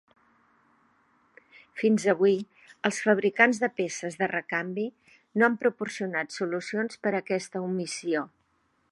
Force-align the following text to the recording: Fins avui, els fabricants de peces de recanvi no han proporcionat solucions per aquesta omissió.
Fins 1.81 2.05
avui, 2.13 2.31
els 2.89 3.01
fabricants 3.07 3.59
de 3.63 3.69
peces 3.81 4.17
de 4.21 4.29
recanvi 4.31 4.85
no 5.41 5.49
han 5.49 5.57
proporcionat 5.65 6.35
solucions 6.39 7.03
per 7.05 7.13
aquesta 7.19 7.61
omissió. 7.67 8.25